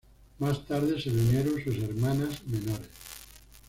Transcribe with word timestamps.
Más 0.39 0.65
tarde, 0.65 0.99
se 0.99 1.11
le 1.11 1.21
unieron 1.21 1.63
sus 1.63 1.77
hermanas 1.77 2.41
menores. 2.47 2.89